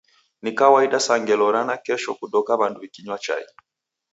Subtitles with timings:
[0.43, 3.43] Ni kawaida sa ngelo ra nakesho kudoka w'andu w'ikinywa chai.